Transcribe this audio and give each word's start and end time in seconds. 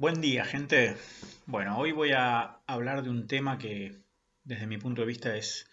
Buen 0.00 0.22
día, 0.22 0.46
gente. 0.46 0.96
Bueno, 1.44 1.76
hoy 1.76 1.92
voy 1.92 2.12
a 2.12 2.62
hablar 2.66 3.02
de 3.02 3.10
un 3.10 3.26
tema 3.26 3.58
que 3.58 4.00
desde 4.44 4.66
mi 4.66 4.78
punto 4.78 5.02
de 5.02 5.06
vista 5.06 5.36
es 5.36 5.68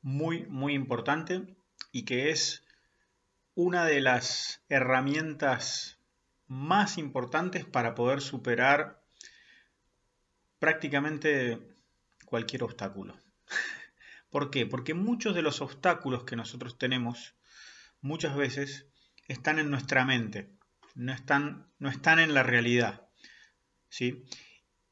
muy, 0.00 0.46
muy 0.46 0.72
importante 0.72 1.54
y 1.92 2.06
que 2.06 2.30
es 2.30 2.64
una 3.54 3.84
de 3.84 4.00
las 4.00 4.62
herramientas 4.70 6.00
más 6.46 6.96
importantes 6.96 7.66
para 7.66 7.94
poder 7.94 8.22
superar 8.22 9.04
prácticamente 10.58 11.58
cualquier 12.24 12.62
obstáculo. 12.62 13.20
¿Por 14.30 14.50
qué? 14.50 14.64
Porque 14.64 14.94
muchos 14.94 15.34
de 15.34 15.42
los 15.42 15.60
obstáculos 15.60 16.24
que 16.24 16.34
nosotros 16.34 16.78
tenemos 16.78 17.34
muchas 18.00 18.36
veces 18.36 18.86
están 19.28 19.58
en 19.58 19.68
nuestra 19.68 20.06
mente, 20.06 20.50
no 20.94 21.12
están, 21.12 21.70
no 21.78 21.90
están 21.90 22.20
en 22.20 22.32
la 22.32 22.42
realidad. 22.42 23.05
¿Sí? 23.96 24.22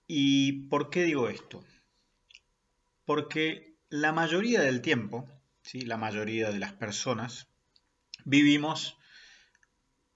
¿Y 0.06 0.66
por 0.68 0.88
qué 0.88 1.02
digo 1.02 1.28
esto? 1.28 1.62
Porque 3.04 3.76
la 3.90 4.12
mayoría 4.12 4.62
del 4.62 4.80
tiempo, 4.80 5.28
¿sí? 5.60 5.82
la 5.82 5.98
mayoría 5.98 6.50
de 6.50 6.58
las 6.58 6.72
personas, 6.72 7.48
vivimos 8.24 8.96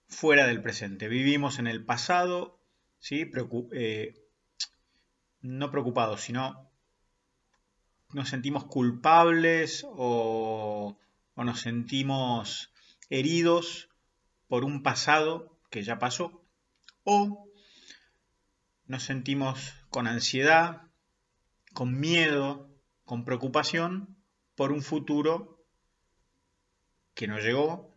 fuera 0.06 0.46
del 0.46 0.62
presente, 0.62 1.08
vivimos 1.08 1.58
en 1.58 1.66
el 1.66 1.84
pasado, 1.84 2.58
¿sí? 2.98 3.30
Eh, 3.72 4.14
no 5.42 5.70
preocupados, 5.70 6.22
sino 6.22 6.70
nos 8.14 8.30
sentimos 8.30 8.64
culpables 8.64 9.84
o, 9.86 10.98
o 11.34 11.44
nos 11.44 11.60
sentimos 11.60 12.72
heridos 13.10 13.90
por 14.46 14.64
un 14.64 14.82
pasado 14.82 15.58
que 15.68 15.82
ya 15.82 15.98
pasó, 15.98 16.42
o 17.04 17.47
nos 18.88 19.04
sentimos 19.04 19.74
con 19.90 20.06
ansiedad, 20.06 20.82
con 21.74 22.00
miedo, 22.00 22.68
con 23.04 23.24
preocupación 23.24 24.16
por 24.56 24.72
un 24.72 24.82
futuro 24.82 25.64
que 27.14 27.28
no 27.28 27.38
llegó 27.38 27.94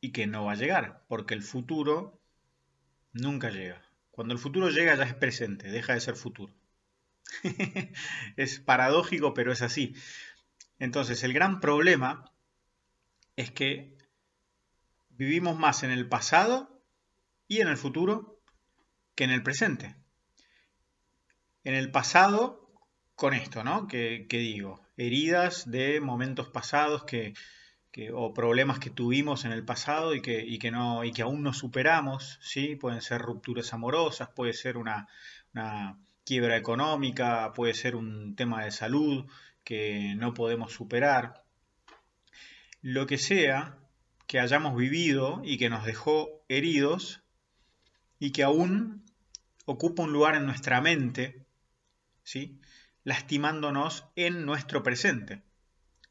y 0.00 0.12
que 0.12 0.26
no 0.26 0.44
va 0.44 0.52
a 0.52 0.56
llegar, 0.56 1.04
porque 1.08 1.34
el 1.34 1.42
futuro 1.42 2.20
nunca 3.12 3.50
llega. 3.50 3.82
Cuando 4.12 4.34
el 4.34 4.40
futuro 4.40 4.70
llega 4.70 4.94
ya 4.94 5.04
es 5.04 5.14
presente, 5.14 5.68
deja 5.68 5.94
de 5.94 6.00
ser 6.00 6.14
futuro. 6.14 6.54
es 8.36 8.60
paradójico, 8.60 9.34
pero 9.34 9.52
es 9.52 9.62
así. 9.62 9.94
Entonces, 10.78 11.24
el 11.24 11.32
gran 11.32 11.60
problema 11.60 12.32
es 13.36 13.50
que 13.50 13.96
vivimos 15.10 15.58
más 15.58 15.82
en 15.82 15.90
el 15.90 16.08
pasado 16.08 16.82
y 17.48 17.60
en 17.60 17.68
el 17.68 17.76
futuro 17.76 18.37
que 19.18 19.24
en 19.24 19.30
el 19.30 19.42
presente. 19.42 19.96
En 21.64 21.74
el 21.74 21.90
pasado, 21.90 22.70
con 23.16 23.34
esto, 23.34 23.64
¿no? 23.64 23.88
Que, 23.88 24.28
digo, 24.30 24.80
heridas 24.96 25.68
de 25.68 26.00
momentos 26.00 26.50
pasados 26.50 27.02
que, 27.02 27.34
o 28.14 28.32
problemas 28.32 28.78
que 28.78 28.90
tuvimos 28.90 29.44
en 29.44 29.50
el 29.50 29.64
pasado 29.64 30.14
y 30.14 30.22
que, 30.22 30.56
que, 30.60 30.70
no, 30.70 31.02
y 31.02 31.10
que 31.10 31.22
aún 31.22 31.42
no 31.42 31.52
superamos, 31.52 32.38
¿sí? 32.42 32.76
Pueden 32.76 33.02
ser 33.02 33.20
rupturas 33.20 33.72
amorosas, 33.72 34.28
puede 34.28 34.52
ser 34.52 34.76
una, 34.76 35.08
una 35.52 35.98
quiebra 36.24 36.56
económica, 36.56 37.52
puede 37.54 37.74
ser 37.74 37.96
un 37.96 38.36
tema 38.36 38.64
de 38.64 38.70
salud 38.70 39.26
que 39.64 40.14
no 40.16 40.32
podemos 40.32 40.72
superar. 40.72 41.42
Lo 42.82 43.08
que 43.08 43.18
sea 43.18 43.76
que 44.28 44.38
hayamos 44.38 44.76
vivido 44.76 45.42
y 45.42 45.58
que 45.58 45.70
nos 45.70 45.84
dejó 45.84 46.44
heridos 46.48 47.20
y 48.20 48.30
que 48.30 48.44
aún 48.44 49.07
ocupa 49.70 50.02
un 50.02 50.12
lugar 50.12 50.34
en 50.34 50.46
nuestra 50.46 50.80
mente, 50.80 51.44
¿sí? 52.22 52.58
lastimándonos 53.04 54.06
en 54.16 54.46
nuestro 54.46 54.82
presente. 54.82 55.42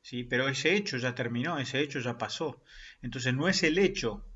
¿sí? 0.03 0.23
Pero 0.23 0.47
ese 0.47 0.75
hecho 0.75 0.97
ya 0.97 1.15
terminó, 1.15 1.57
ese 1.57 1.79
hecho 1.81 1.99
ya 1.99 2.19
pasó. 2.19 2.61
Entonces 3.01 3.33
no 3.33 3.47
es 3.47 3.63
el 3.63 3.79
hecho 3.79 4.29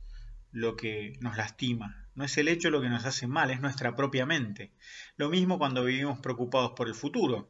lo 0.51 0.75
que 0.75 1.19
nos 1.22 1.38
lastima, 1.38 2.09
no 2.16 2.23
es 2.23 2.35
el 2.40 2.47
hecho 2.47 2.72
lo 2.72 2.81
que 2.81 2.90
nos 2.90 3.06
hace 3.06 3.28
mal, 3.28 3.51
es 3.51 3.62
nuestra 3.62 3.95
propia 3.95 4.25
mente. 4.25 4.73
Lo 5.18 5.29
mismo 5.29 5.59
cuando 5.59 5.85
vivimos 5.85 6.19
preocupados 6.19 6.72
por 6.75 6.88
el 6.88 6.95
futuro. 6.95 7.47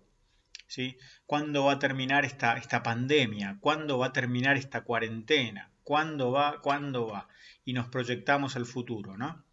¿sí? 0.67 0.97
¿Cuándo 1.25 1.63
va 1.63 1.73
a 1.73 1.79
terminar 1.79 2.25
esta, 2.25 2.57
esta 2.57 2.83
pandemia? 2.83 3.59
¿Cuándo 3.61 3.97
va 3.97 4.07
a 4.07 4.13
terminar 4.13 4.57
esta 4.57 4.81
cuarentena? 4.81 5.71
¿Cuándo 5.83 6.31
va? 6.31 6.59
¿Cuándo 6.61 7.07
va? 7.07 7.29
Y 7.63 7.71
nos 7.71 7.87
proyectamos 7.87 8.57
al 8.57 8.65
futuro, 8.65 9.15
¿no? 9.15 9.45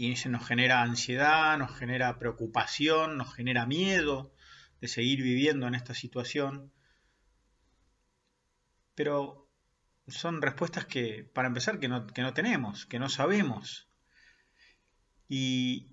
Y 0.00 0.14
nos 0.30 0.46
genera 0.46 0.80
ansiedad, 0.80 1.58
nos 1.58 1.76
genera 1.76 2.18
preocupación, 2.18 3.18
nos 3.18 3.34
genera 3.34 3.66
miedo 3.66 4.32
de 4.80 4.88
seguir 4.88 5.22
viviendo 5.22 5.66
en 5.66 5.74
esta 5.74 5.92
situación. 5.92 6.72
Pero 8.94 9.46
son 10.06 10.40
respuestas 10.40 10.86
que, 10.86 11.24
para 11.34 11.48
empezar, 11.48 11.78
que 11.78 11.88
no, 11.88 12.06
que 12.06 12.22
no 12.22 12.32
tenemos, 12.32 12.86
que 12.86 12.98
no 12.98 13.10
sabemos. 13.10 13.90
Y 15.28 15.90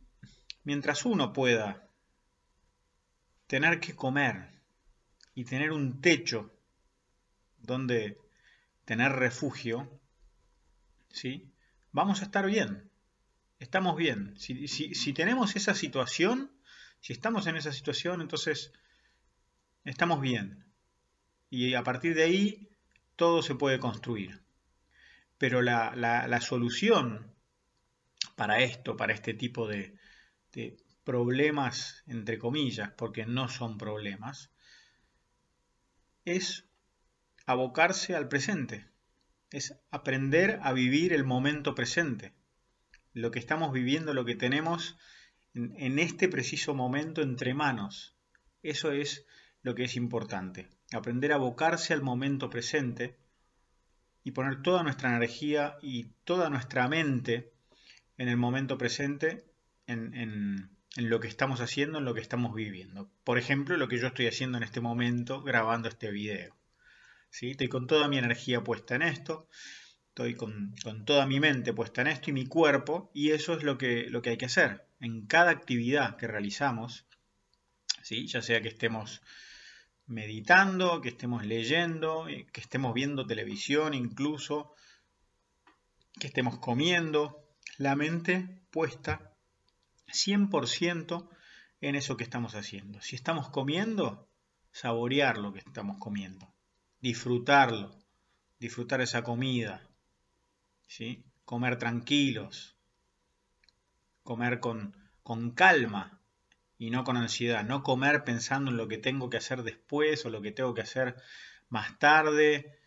mientras 0.63 1.03
uno 1.03 1.34
pueda 1.34 1.89
tener 3.47 3.81
que 3.81 3.94
comer 3.94 4.62
y 5.35 5.44
tener 5.44 5.74
un 5.74 6.00
techo 6.00 6.57
donde 7.57 8.18
tener 8.85 9.12
refugio, 9.12 10.00
¿sí? 11.09 11.51
Vamos 11.91 12.22
a 12.22 12.24
estar 12.24 12.45
bien. 12.45 12.89
Estamos 13.59 13.95
bien. 13.95 14.35
Si, 14.38 15.13
tenemos 15.13 15.56
esa 15.56 15.73
situación, 15.73 16.51
si 17.00 17.13
estamos 17.13 17.47
en 17.47 17.56
esa 17.56 17.72
situación, 17.72 18.22
entonces 18.22 18.72
estamos 19.84 20.22
bien. 20.22 20.66
Y 21.50 21.73
a 21.73 21.84
partir 21.84 22.13
de 22.13 22.23
ahí 22.23 22.69
todo 23.16 23.41
se 23.41 23.56
puede 23.56 23.79
construir. 23.79 24.41
Pero 25.40 25.62
la, 25.62 26.40
solución 26.41 27.34
para 28.35 28.59
esto, 28.62 28.95
para 28.95 29.13
este 29.13 29.34
tipo 29.34 29.68
de, 29.68 29.97
problemas, 31.03 32.03
entre 32.06 32.38
comillas, 32.38 32.91
porque 32.91 33.25
no 33.25 33.47
son 33.47 33.78
problemas, 33.78 34.51
es 36.25 36.66
abocarse 37.45 38.13
al 38.16 38.28
presente, 38.28 38.85
es 39.51 39.79
aprender 39.89 40.59
a 40.63 40.74
vivir 40.74 41.13
el 41.13 41.24
momento 41.24 41.74
presente, 41.75 42.34
lo 43.17 43.31
que 43.31 43.39
estamos 43.39 43.73
viviendo, 43.73 44.13
lo 44.13 44.25
que 44.25 44.35
tenemos 44.35 44.97
en, 45.55 45.97
este 45.97 46.29
preciso 46.29 46.75
momento 46.75 47.22
entre 47.22 47.55
manos. 47.55 48.16
Eso 48.61 48.91
es 48.91 49.25
lo 49.63 49.73
que 49.73 49.85
es 49.85 49.95
importante, 49.95 50.69
aprender 50.94 51.31
a 51.31 51.35
abocarse 51.35 51.94
al 51.94 52.03
momento 52.03 52.50
presente 52.50 53.17
y 54.23 54.31
poner 54.31 54.61
toda 54.61 54.83
nuestra 54.83 55.09
energía 55.16 55.77
y 55.81 56.11
toda 56.25 56.50
nuestra 56.50 56.88
mente 56.88 57.51
en 58.17 58.27
el 58.29 58.38
momento 58.38 58.77
presente, 58.77 59.45
en, 59.88 60.13
en, 60.13 60.69
lo 60.95 61.19
que 61.19 61.27
estamos 61.27 61.59
haciendo, 61.59 62.00
en 62.00 62.06
lo 62.06 62.13
que 62.13 62.22
estamos 62.22 62.53
viviendo. 62.53 63.09
Por 63.23 63.38
ejemplo, 63.38 63.77
lo 63.77 63.88
que 63.88 64.00
yo 64.00 64.07
estoy 64.07 64.27
haciendo 64.27 64.57
en 64.57 64.63
este 64.63 64.81
momento 64.81 65.41
grabando 65.41 65.88
este 65.89 66.11
video. 66.11 66.56
Estoy 67.31 67.67
con 67.67 67.88
toda 67.88 68.07
mi 68.07 68.17
energía 68.17 68.63
puesta 68.63 68.95
en 68.95 69.03
esto, 69.03 69.47
estoy 70.17 70.33
con, 70.33 70.73
toda 71.05 71.28
mi 71.28 71.39
mente 71.39 71.73
puesta 71.73 72.01
en 72.01 72.07
esto 72.07 72.31
y 72.31 72.33
mi 72.33 72.47
cuerpo, 72.47 73.11
y 73.13 73.31
eso 73.31 73.53
es 73.53 73.61
lo 73.61 73.78
que, 73.78 74.07
lo 74.09 74.23
que 74.23 74.31
hay 74.31 74.38
que 74.38 74.47
hacer. 74.47 74.88
En 75.00 75.28
cada 75.28 75.51
actividad 75.51 76.17
que 76.17 76.25
realizamos, 76.25 77.05
¿sí? 78.01 78.25
ya 78.25 78.41
sea 78.41 78.59
que 78.61 78.69
estemos 78.69 79.22
meditando, 80.07 81.01
que 81.01 81.09
estemos 81.09 81.45
leyendo, 81.45 82.27
eh, 82.27 82.47
que 82.51 82.61
estemos 82.61 82.95
viendo 82.95 83.27
televisión 83.27 83.94
incluso, 83.94 84.73
que 86.19 86.27
estemos 86.27 86.57
comiendo, 86.57 87.47
la 87.77 87.95
mente 87.95 88.63
puesta 88.72 89.35
100% 90.07 91.30
en 91.81 91.95
eso 91.95 92.18
que 92.18 92.24
estamos 92.24 92.56
haciendo. 92.56 93.01
Si 93.01 93.15
estamos 93.15 93.50
comiendo, 93.50 94.27
saborear 94.71 95.38
lo 95.38 95.53
que 95.53 95.59
estamos 95.59 95.97
comiendo 96.00 96.51
disfrutarlo, 97.00 97.95
disfrutar 98.59 99.01
esa 99.01 99.24
comida, 99.24 99.88
comer 101.45 101.78
tranquilos, 101.78 102.75
comer 104.24 104.60
con, 104.60 104.95
con 105.24 105.51
calma 105.51 106.22
y 106.78 106.89
no 106.89 107.04
con 107.04 107.18
ansiedad, 107.18 107.63
no 107.63 107.84
comer 107.84 108.24
pensando 108.24 108.72
en 108.72 108.78
lo 108.78 108.88
que 108.88 108.98
tengo 108.98 109.30
que 109.30 109.38
hacer 109.38 109.63
después 109.63 110.25
o 110.25 110.30
lo 110.30 110.42
que 110.42 110.51
tengo 110.51 110.74
que 110.74 110.81
hacer 110.81 111.16
más 111.69 111.98
tarde, 112.00 112.78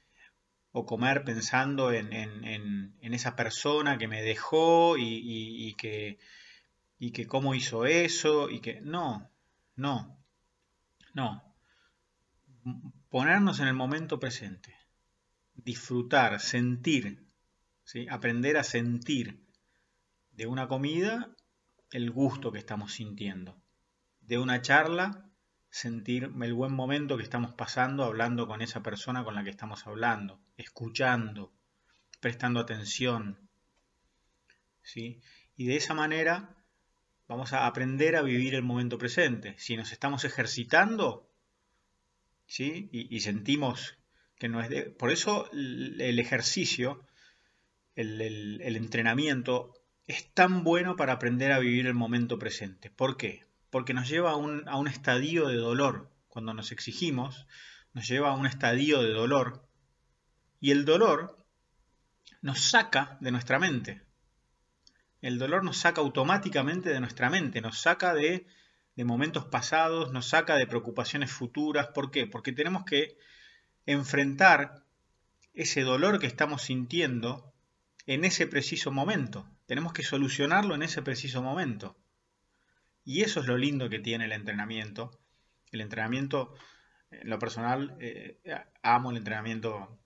o 0.73 0.87
comer 0.87 1.25
pensando 1.25 1.93
en, 1.93 2.12
en, 2.12 2.94
en, 3.00 3.14
esa 3.14 3.35
persona 3.35 3.99
que 3.99 4.06
me 4.06 4.23
dejó 4.23 4.96
y, 4.96 5.20
y, 5.23 5.75
que, 5.75 6.19
y 6.99 7.11
que 7.11 7.26
cómo 7.26 7.55
hizo 7.55 7.87
eso 7.87 8.50
y 8.50 8.61
que 8.61 8.81
no, 8.81 9.31
no, 9.75 10.17
no. 11.12 11.43
Ponernos 13.08 13.58
en 13.58 13.67
el 13.67 13.75
momento 13.75 14.20
presente, 14.20 14.76
disfrutar, 15.55 16.38
sentir, 16.41 17.26
aprender 18.10 18.56
a 18.56 18.64
sentir 18.64 19.44
de 20.32 20.46
una 20.46 20.69
comida 20.69 21.34
el 21.92 22.10
gusto 22.10 22.52
que 22.52 22.58
estamos 22.58 22.92
sintiendo. 22.94 23.60
De 24.20 24.38
una 24.38 24.62
charla, 24.62 25.28
sentir 25.70 26.32
el 26.40 26.54
buen 26.54 26.72
momento 26.72 27.16
que 27.16 27.22
estamos 27.22 27.54
pasando 27.54 28.04
hablando 28.04 28.46
con 28.46 28.62
esa 28.62 28.82
persona 28.82 29.25
con 29.25 29.34
la 29.34 29.44
que 29.44 29.50
estamos 29.50 29.87
hablando, 29.87 30.40
escuchando, 30.56 31.52
prestando 32.20 32.60
atención. 32.60 33.48
¿sí? 34.82 35.20
Y 35.56 35.66
de 35.66 35.76
esa 35.76 35.94
manera 35.94 36.56
vamos 37.28 37.52
a 37.52 37.66
aprender 37.66 38.16
a 38.16 38.22
vivir 38.22 38.54
el 38.54 38.62
momento 38.62 38.98
presente. 38.98 39.54
Si 39.58 39.76
nos 39.76 39.93
estamos 39.93 40.25
ejercitando 40.25 41.28
¿sí? 42.46 42.88
y, 42.93 43.20
sentimos 43.20 43.96
que 44.36 44.48
no 44.48 44.60
es 44.60 44.69
de... 44.69 44.82
Por 44.84 45.10
eso 45.10 45.50
el 45.52 46.19
ejercicio, 46.19 47.04
el, 48.00 48.76
entrenamiento 48.76 49.75
es 50.06 50.32
tan 50.32 50.64
bueno 50.64 50.97
para 50.97 51.14
aprender 51.14 51.52
a 51.52 51.58
vivir 51.58 51.87
el 51.87 51.94
momento 51.94 52.38
presente. 52.38 52.91
¿Por 52.91 53.17
qué? 53.17 53.47
Porque 53.70 53.94
nos 53.94 54.08
lleva 54.08 54.32
a 54.32 54.37
un, 54.37 54.69
a 54.69 54.76
un 54.76 54.88
estadio 54.88 55.49
de 55.49 55.56
dolor. 55.56 56.11
Cuando 56.29 56.55
nos 56.55 56.73
exigimos, 56.73 57.47
nos 57.93 58.08
lleva 58.08 58.31
a 58.31 58.37
un 58.37 58.47
estadio 58.47 59.02
de 59.02 59.12
dolor. 59.12 59.69
Y 60.61 60.70
el 60.70 60.85
dolor 60.85 61.44
nos 62.43 62.61
saca 62.61 63.19
de 63.20 63.31
nuestra 63.31 63.58
mente. 63.58 64.03
El 65.20 65.38
dolor 65.38 65.64
nos 65.64 65.76
saca 65.76 66.00
automáticamente 66.00 66.88
de 66.88 67.00
nuestra 67.00 67.29
mente, 67.29 67.61
nos 67.61 67.79
saca 67.79 68.14
de, 68.14 68.46
de 68.96 69.05
momentos 69.05 69.44
pasados, 69.44 70.12
nos 70.12 70.26
saca 70.26 70.56
de 70.56 70.67
preocupaciones 70.67 71.31
futuras. 71.31 71.88
¿Por 71.88 72.11
qué? 72.11 72.26
Porque 72.26 72.53
tenemos 72.53 72.85
que 72.85 73.19
enfrentar 73.85 74.85
ese 75.53 75.82
dolor 75.82 76.19
que 76.19 76.26
estamos 76.26 76.62
sintiendo 76.62 77.53
en 78.10 78.24
ese 78.24 78.48
preciso 78.48 78.90
momento. 78.90 79.48
Tenemos 79.66 79.92
que 79.92 80.02
solucionarlo 80.02 80.74
en 80.74 80.82
ese 80.82 81.00
preciso 81.00 81.44
momento. 81.44 81.96
Y 83.04 83.22
eso 83.22 83.38
es 83.38 83.46
lo 83.46 83.56
lindo 83.56 83.88
que 83.88 84.00
tiene 84.00 84.24
el 84.24 84.32
entrenamiento. 84.32 85.20
El 85.70 85.80
entrenamiento, 85.80 86.52
en 87.12 87.30
lo 87.30 87.38
personal, 87.38 87.96
eh, 88.00 88.40
amo 88.82 89.12
el 89.12 89.18
entrenamiento 89.18 90.00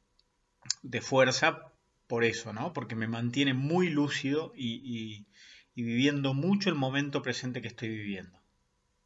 de 0.83 1.01
fuerza 1.01 1.73
por 2.07 2.25
eso, 2.25 2.53
¿no? 2.53 2.75
Porque 2.75 2.95
me 2.95 3.09
mantiene 3.09 3.55
muy 3.55 3.89
lúcido 3.89 4.53
y, 4.55 5.27
viviendo 5.75 6.35
mucho 6.35 6.69
el 6.69 6.75
momento 6.75 7.23
presente 7.23 7.63
que 7.63 7.69
estoy 7.69 7.89
viviendo. 7.89 8.39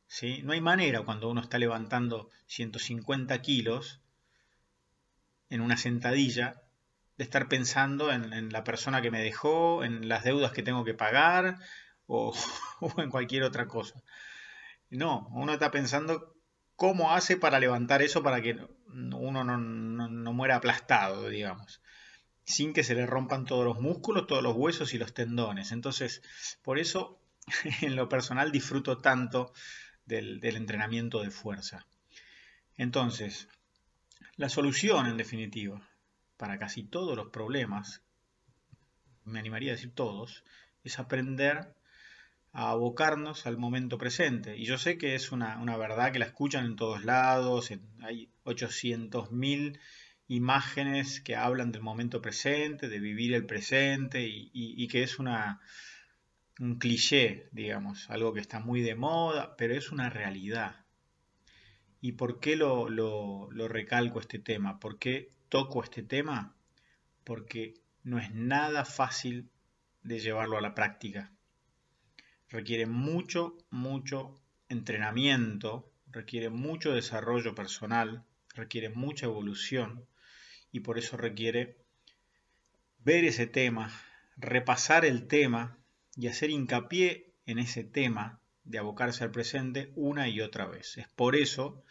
¿Sí? 0.08 0.42
No 0.42 0.54
hay 0.54 0.60
manera 0.60 1.02
cuando 1.02 1.30
uno 1.30 1.40
está 1.40 1.58
levantando 1.58 2.30
150 2.46 3.40
kilos 3.42 4.00
en 5.50 5.60
una 5.60 5.76
sentadilla 5.76 6.62
de 7.18 7.24
estar 7.24 7.48
pensando 7.48 8.12
en, 8.12 8.52
la 8.52 8.62
persona 8.62 9.02
que 9.02 9.10
me 9.10 9.20
dejó, 9.20 9.82
en 9.82 10.08
las 10.08 10.22
deudas 10.22 10.52
que 10.52 10.62
tengo 10.62 10.84
que 10.84 10.94
pagar 10.94 11.58
o, 12.06 12.32
en 12.96 13.10
cualquier 13.10 13.42
otra 13.42 13.66
cosa. 13.66 14.02
No, 14.88 15.28
uno 15.32 15.52
está 15.52 15.70
pensando 15.70 16.34
cómo 16.76 17.12
hace 17.12 17.36
para 17.36 17.58
levantar 17.58 18.02
eso 18.02 18.22
para 18.22 18.40
que 18.40 18.56
uno 18.86 19.44
no, 19.44 19.58
no, 19.58 20.32
muera 20.32 20.56
aplastado, 20.56 21.28
digamos, 21.28 21.82
sin 22.44 22.72
que 22.72 22.84
se 22.84 22.94
le 22.94 23.04
rompan 23.04 23.44
todos 23.44 23.64
los 23.64 23.80
músculos, 23.80 24.28
todos 24.28 24.42
los 24.42 24.56
huesos 24.56 24.94
y 24.94 24.98
los 24.98 25.12
tendones. 25.12 25.72
Entonces, 25.72 26.22
por 26.62 26.78
eso 26.78 27.20
en 27.82 27.96
lo 27.96 28.08
personal 28.08 28.52
disfruto 28.52 28.98
tanto 28.98 29.52
del 30.06 30.40
entrenamiento 30.42 31.20
de 31.20 31.30
fuerza. 31.30 31.84
Entonces, 32.76 33.48
la 34.36 34.48
solución 34.48 35.06
en 35.06 35.16
definitiva 35.18 35.86
para 36.38 36.58
casi 36.58 36.84
todos 36.84 37.14
los 37.16 37.28
problemas, 37.28 38.02
me 39.24 39.38
animaría 39.38 39.72
a 39.72 39.74
decir 39.74 39.92
todos, 39.94 40.44
es 40.84 40.98
aprender 40.98 41.74
a 42.52 42.70
abocarnos 42.70 43.46
al 43.46 43.58
momento 43.58 43.98
presente. 43.98 44.56
Y 44.56 44.64
yo 44.64 44.78
sé 44.78 44.96
que 44.96 45.14
es 45.14 45.32
una, 45.32 45.76
verdad 45.76 46.12
que 46.12 46.18
la 46.18 46.24
escuchan 46.24 46.64
en 46.64 46.76
todos 46.76 47.04
lados, 47.04 47.70
hay 48.00 48.30
800.000 48.44 49.78
imágenes 50.28 51.20
que 51.20 51.36
hablan 51.36 51.72
del 51.72 51.82
momento 51.82 52.22
presente, 52.22 52.88
de 52.88 53.00
vivir 53.00 53.34
el 53.34 53.44
presente, 53.44 54.26
y, 54.28 54.88
que 54.88 55.02
es 55.02 55.18
una, 55.18 55.60
un 56.60 56.78
cliché, 56.78 57.48
digamos, 57.52 58.08
algo 58.10 58.32
que 58.32 58.40
está 58.40 58.60
muy 58.60 58.80
de 58.80 58.94
moda, 58.94 59.56
pero 59.56 59.74
es 59.74 59.90
una 59.90 60.08
realidad. 60.08 60.84
¿Y 62.00 62.12
por 62.12 62.38
qué 62.38 62.54
lo, 62.54 62.88
lo, 62.88 63.50
lo 63.50 63.66
recalco 63.66 64.20
este 64.20 64.38
tema? 64.38 64.78
¿Por 64.78 64.98
qué 64.98 65.32
toco 65.48 65.82
este 65.82 66.02
tema 66.02 66.54
porque 67.24 67.74
no 68.02 68.18
es 68.18 68.32
nada 68.32 68.84
fácil 68.84 69.50
de 70.02 70.18
llevarlo 70.18 70.56
a 70.56 70.62
la 70.62 70.74
práctica. 70.74 71.32
Requiere 72.48 72.86
mucho, 72.86 73.58
mucho 73.70 74.40
entrenamiento, 74.68 75.92
requiere 76.10 76.48
mucho 76.48 76.92
desarrollo 76.92 77.54
personal, 77.54 78.24
requiere 78.54 78.88
mucha 78.88 79.26
evolución 79.26 80.06
y 80.72 80.80
por 80.80 80.98
eso 80.98 81.16
requiere 81.16 81.76
ver 83.00 83.24
ese 83.24 83.46
tema, 83.46 83.92
repasar 84.36 85.04
el 85.04 85.26
tema 85.26 85.78
y 86.16 86.28
hacer 86.28 86.50
hincapié 86.50 87.32
en 87.46 87.58
ese 87.58 87.84
tema 87.84 88.40
de 88.64 88.78
abocarse 88.78 89.24
al 89.24 89.30
presente 89.30 89.92
una 89.94 90.28
y 90.28 90.40
otra 90.40 90.66
vez. 90.66 90.98
Es 90.98 91.08
por 91.08 91.36
eso 91.36 91.84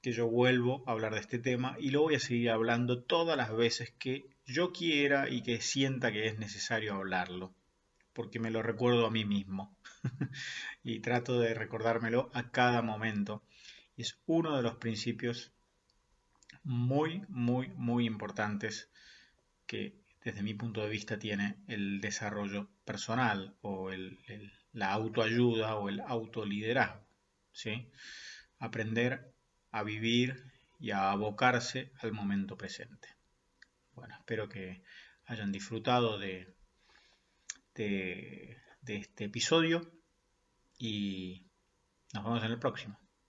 que 0.00 0.12
yo 0.12 0.28
vuelvo 0.28 0.84
a 0.86 0.92
hablar 0.92 1.14
de 1.14 1.20
este 1.20 1.38
tema 1.38 1.76
y 1.78 1.90
lo 1.90 2.02
voy 2.02 2.14
a 2.14 2.20
seguir 2.20 2.50
hablando 2.50 3.02
todas 3.02 3.36
las 3.36 3.54
veces 3.54 3.92
que 3.98 4.26
yo 4.46 4.72
quiera 4.72 5.28
y 5.28 5.42
que 5.42 5.60
sienta 5.60 6.12
que 6.12 6.26
es 6.26 6.38
necesario 6.38 6.94
hablarlo, 6.94 7.52
porque 8.12 8.38
me 8.38 8.50
lo 8.50 8.62
recuerdo 8.62 9.06
a 9.06 9.10
mí 9.10 9.24
mismo 9.24 9.76
y 10.82 11.00
trato 11.00 11.40
de 11.40 11.54
recordármelo 11.54 12.30
a 12.32 12.50
cada 12.50 12.82
momento. 12.82 13.42
Es 13.96 14.20
uno 14.26 14.56
de 14.56 14.62
los 14.62 14.76
principios 14.76 15.52
muy, 16.62 17.24
muy, 17.28 17.68
muy 17.68 18.06
importantes 18.06 18.90
que 19.66 19.98
desde 20.22 20.42
mi 20.42 20.54
punto 20.54 20.82
de 20.82 20.90
vista 20.90 21.18
tiene 21.18 21.56
el 21.66 22.00
desarrollo 22.00 22.68
personal 22.84 23.56
o 23.62 23.90
la 24.72 24.92
autoayuda 24.92 25.76
o 25.76 25.88
el 25.88 26.00
autoliderazgo. 26.00 27.04
¿sí? 27.52 27.90
Aprender 28.58 29.32
a 29.70 29.82
vivir 29.82 30.44
y 30.78 30.90
a 30.90 31.10
abocarse 31.10 31.92
al 32.00 32.12
momento 32.12 32.56
presente. 32.56 33.08
Bueno, 33.94 34.14
espero 34.16 34.48
que 34.48 34.82
hayan 35.26 35.52
disfrutado 35.52 36.18
de, 36.18 36.54
este 37.74 39.24
episodio 39.24 39.92
y 40.78 41.46
nos 42.14 42.24
vemos 42.24 42.44
en 42.44 42.52
el 42.52 42.58
próximo. 42.58 42.98